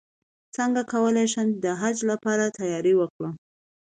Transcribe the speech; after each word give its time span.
څنګه 0.55 0.81
کولی 0.93 1.25
شم 1.33 1.47
د 1.63 1.65
حج 1.79 1.97
لپاره 2.11 2.53
تیاری 2.57 2.93
وکړم 2.97 3.33